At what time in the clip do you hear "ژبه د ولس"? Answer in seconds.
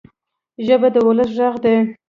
0.65-1.29